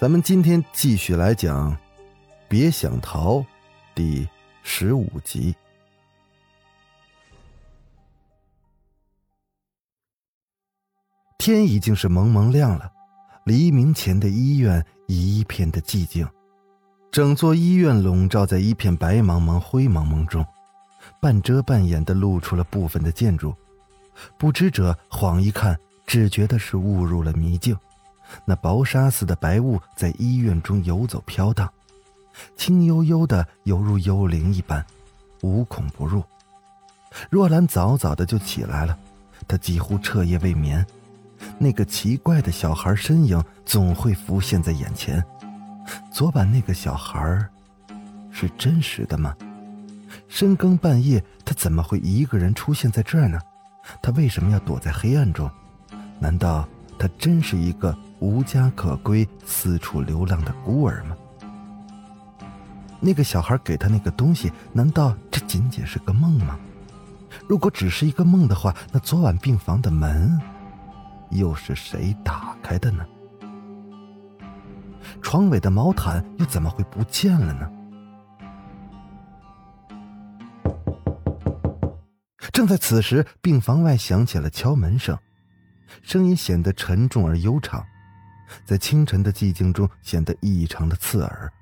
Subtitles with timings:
[0.00, 1.70] 咱们今天继续来讲
[2.48, 3.34] 《别想逃》
[3.94, 4.26] 第
[4.62, 5.54] 十五集。
[11.36, 12.90] 天已经是蒙蒙亮了，
[13.44, 16.26] 黎明前的医院一片的寂静，
[17.12, 20.42] 整座医院笼罩在一片白茫茫、灰蒙蒙中，
[21.20, 23.54] 半遮半掩的露出了部分的建筑。
[24.38, 27.76] 不知者晃一看，只觉得是误入了迷境。
[28.44, 31.70] 那薄纱似的白雾在医院中游走飘荡，
[32.56, 34.84] 轻悠悠的，犹如幽灵一般，
[35.42, 36.22] 无孔不入。
[37.28, 38.96] 若兰早早的就起来了，
[39.48, 40.86] 她几乎彻夜未眠。
[41.58, 45.24] 那个奇怪的小孩身影总会浮现在眼前。
[46.12, 47.44] 昨晚那个小孩，
[48.30, 49.34] 是真实的吗？
[50.28, 53.40] 深更半夜，他怎么会一个人出现在这儿呢？
[54.02, 55.50] 他为什么要躲在黑暗中？
[56.18, 61.16] 难道他真是一个无家可归、四处流浪的孤儿吗？
[63.00, 66.58] 那个小孩给他那个东西，难道这仅仅是个梦吗？
[67.48, 70.38] 如果只是一个梦的话，那昨晚病房的门
[71.30, 73.04] 又是谁打开的呢？
[75.22, 77.70] 床尾的毛毯又怎么会不见了呢？
[82.52, 85.16] 正在此时，病房外响起了敲门声，
[86.02, 87.82] 声音显得沉重而悠长，
[88.64, 91.52] 在清晨的寂静中显得异常的刺耳。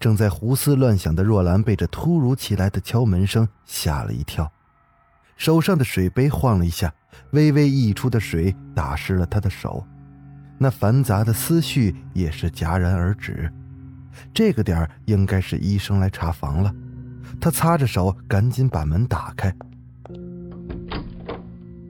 [0.00, 4.50] 正在胡思乱想的若兰被这突如其来的敲门声吓了一跳，
[5.36, 6.92] 手上的水杯晃了一下，
[7.32, 9.86] 微微溢出的水打湿了她的手，
[10.58, 13.52] 那繁杂的思绪也是戛然而止。
[14.32, 16.74] 这个点儿应该是医生来查房了，
[17.40, 19.54] 她擦着手，赶紧把门打开。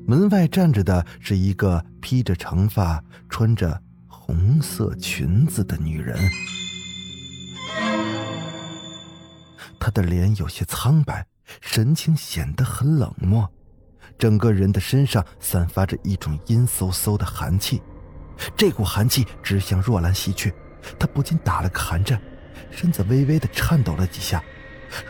[0.07, 3.81] 门外站着的是一个披着长发、穿着
[4.27, 6.19] 红色裙子的女人，
[9.79, 11.27] 她的脸有些苍白，
[11.61, 13.47] 神情显得很冷漠，
[14.19, 17.83] 整个人的身上散发着一种阴飕飕的寒气。
[18.57, 20.55] 这股寒气直向若兰袭去，
[20.99, 22.19] 她不禁打了个寒战，
[22.71, 24.43] 身子微微的颤抖了几下。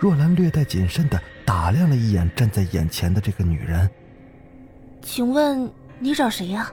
[0.01, 3.89] 若兰略带谨慎的打量了一眼站在眼前的这个女人。
[5.03, 6.69] 请问你找谁呀？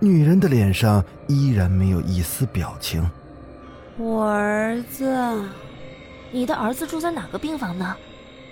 [0.00, 3.08] 女人的脸上依然没有一丝表情。
[3.96, 5.42] 我儿子，
[6.30, 7.96] 你的儿子住在哪个病房呢？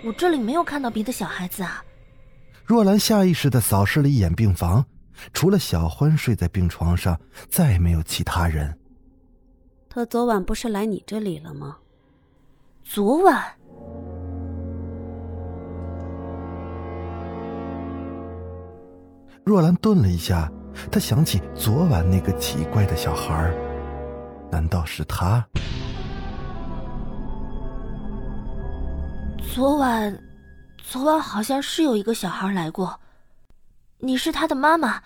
[0.04, 1.82] 我这里没有看到别的小孩子啊。
[2.64, 4.84] 若兰下意识的扫视了一眼病房，
[5.32, 7.18] 除了小欢睡在病床上，
[7.48, 8.76] 再没有其他人。
[9.88, 11.76] 他昨晚不是来你这里了吗？
[12.82, 13.42] 昨晚。
[19.44, 20.50] 若兰顿了一下，
[20.90, 23.52] 她想起昨晚那个奇怪的小孩，
[24.50, 25.44] 难道是他？
[29.54, 30.18] 昨晚，
[30.76, 33.00] 昨晚好像是有一个小孩来过。
[33.98, 35.02] 你是他的妈妈，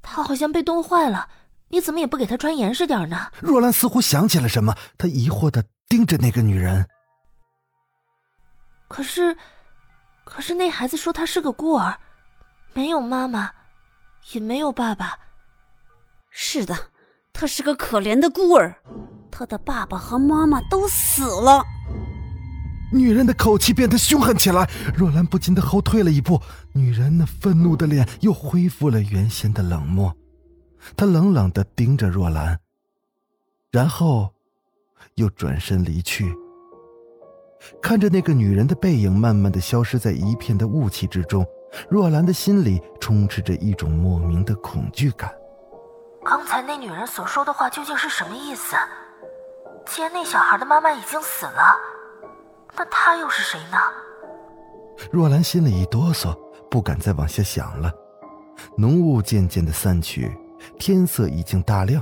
[0.00, 1.28] 他好像被冻坏了，
[1.68, 3.28] 你怎么也不给他穿严实点呢？
[3.40, 6.86] 若兰似乎想起了什么，她疑惑的盯着那个女人。
[8.86, 9.36] 可是，
[10.24, 11.98] 可是那孩子说他是个孤儿，
[12.72, 13.50] 没有妈妈。
[14.32, 15.18] 也没有爸爸。
[16.30, 16.74] 是的，
[17.32, 18.76] 他是个可怜的孤儿，
[19.30, 21.62] 他的爸爸和妈妈都死了。
[22.92, 26.40] 女人的口气变得凶狠起来，若兰不禁的后退了一步。
[26.72, 30.14] 女人那愤怒的脸又恢复了原先的冷漠，
[30.96, 32.60] 她冷冷的盯着若兰，
[33.70, 34.32] 然后
[35.14, 36.34] 又转身离去。
[37.80, 41.46] 看着那个女人的背影慢慢的消失在一片的雾气之中。
[41.88, 45.32] 若兰的心里充斥着一种莫名的恐惧感。
[46.24, 48.76] 刚才那女人所说的话究竟是什么意思？
[49.86, 51.74] 既然那小孩的妈妈已经死了，
[52.76, 53.78] 那她又是谁呢？
[55.10, 56.32] 若兰心里一哆嗦，
[56.70, 57.92] 不敢再往下想了。
[58.78, 60.30] 浓雾渐渐的散去，
[60.78, 62.00] 天色已经大亮。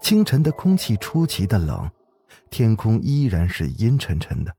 [0.00, 1.90] 清晨的空气出奇的冷，
[2.50, 4.54] 天空依然是阴沉沉的。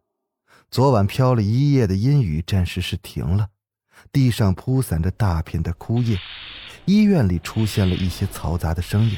[0.70, 3.48] 昨晚飘了一夜的阴雨暂时是停了。
[4.12, 6.18] 地上铺散着大片的枯叶，
[6.86, 9.18] 医院里出现了一些嘈杂的声音，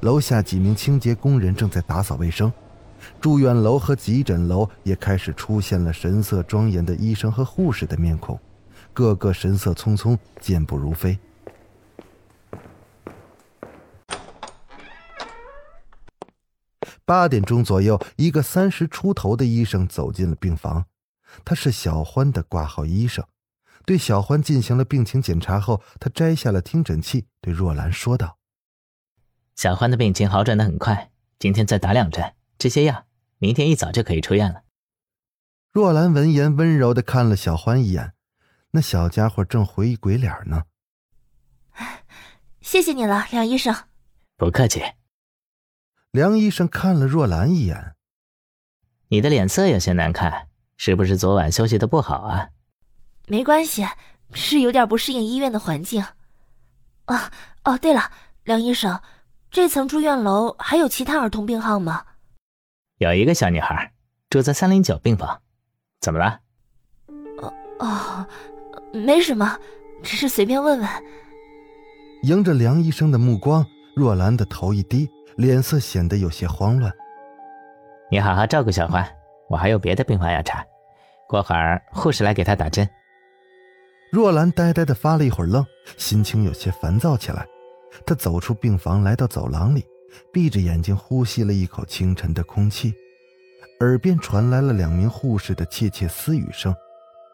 [0.00, 2.52] 楼下几名清洁工人正在打扫卫生，
[3.20, 8.38] 住院楼和急诊楼也开始出现了神色庄严的医生和护士的面孔，
[8.92, 11.18] 个个神色匆匆，健步如飞。
[17.04, 20.84] 八点钟左右，一个三十出头的医生走进了病房，
[21.44, 23.24] 他是小欢的挂号医生。
[23.84, 28.38] 对小欢进行了病情检查后，他摘下了听诊器，对若兰说道
[29.56, 33.06] ：“小欢的病情好转的很快，今天再打两针，吃些药，
[33.38, 34.62] 明天一早就可以出院了。”
[35.72, 38.12] 若兰闻言，温柔的看了小欢一眼，
[38.72, 40.64] 那小家伙正回忆鬼脸呢。
[42.60, 43.74] 谢谢你了，梁医生。
[44.36, 44.82] 不客气。
[46.10, 47.96] 梁医生看了若兰一眼
[49.08, 52.50] ：“你的脸色有些难看，是不是昨晚休息的不好啊？”
[53.26, 53.86] 没关系，
[54.32, 56.04] 是有点不适应医院的环境。
[57.06, 57.30] 啊
[57.64, 58.10] 哦，对了，
[58.44, 59.00] 梁医生，
[59.50, 62.04] 这层住院楼还有其他儿童病号吗？
[62.98, 63.92] 有一个小女孩
[64.30, 65.40] 住在三零九病房，
[66.00, 66.40] 怎么了？
[67.38, 68.26] 哦哦，
[68.92, 69.58] 没什么，
[70.02, 70.88] 只是随便问问。
[72.22, 73.66] 迎着梁医生的目光，
[73.96, 76.92] 若兰的头一低，脸色显得有些慌乱。
[78.10, 79.04] 你好好照顾小欢，
[79.48, 80.64] 我还有别的病房要查，
[81.28, 82.88] 过会儿护士来给她打针。
[84.12, 85.64] 若兰呆呆的发了一会儿愣，
[85.96, 87.48] 心情有些烦躁起来。
[88.04, 89.86] 她走出病房，来到走廊里，
[90.30, 92.92] 闭着眼睛呼吸了一口清晨的空气，
[93.80, 96.76] 耳边传来了两名护士的窃窃私语声，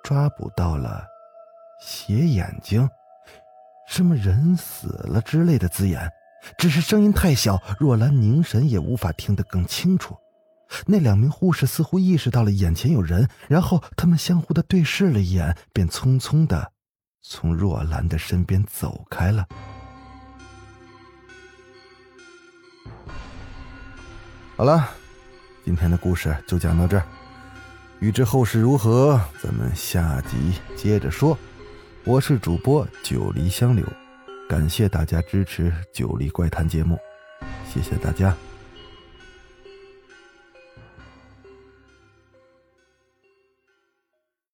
[0.05, 1.05] 抓捕到了
[1.83, 2.89] “斜眼睛”
[3.89, 6.09] 什么人死了之类的字眼，
[6.59, 10.17] 只是声音太小，若兰凝神也无法听得更清楚。
[10.87, 16.73] 那两名护士似乎意识到了眼前有人，然后他们相互的对视了一眼，便匆匆的
[17.23, 19.47] 从若兰的身边走开了。
[24.57, 24.89] 好了，
[25.65, 27.05] 今天的故事就讲到这儿，
[28.01, 31.39] 欲知后事如何，咱们下集接着说。
[32.05, 33.85] 我是主播九黎香柳，
[34.49, 36.99] 感谢大家支持《九黎怪谈》节目，
[37.71, 38.35] 谢谢大家。